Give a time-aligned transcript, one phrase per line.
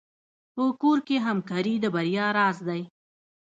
[0.53, 2.81] په کور کې همکاري د بریا راز دی.